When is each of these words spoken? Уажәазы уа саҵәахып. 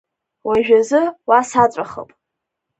Уажәазы 0.47 1.01
уа 1.27 1.39
саҵәахып. 1.49 2.09